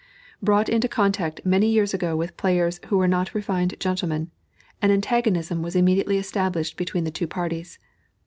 [0.41, 4.31] Brought into contact many years ago with players who were not refined gentlemen,
[4.81, 7.77] an antagonism was immediately established between the two parties.